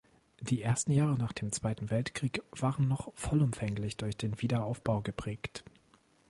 Die 0.39 0.63
ersten 0.63 0.93
Jahre 0.93 1.15
nach 1.15 1.31
dem 1.31 1.51
Zweiten 1.51 1.91
Weltkrieg 1.91 2.41
waren 2.53 2.87
noch 2.87 3.11
vollumfänglich 3.13 3.97
durch 3.97 4.17
den 4.17 4.41
Wiederaufbau 4.41 5.01
geprägt. 5.03 5.63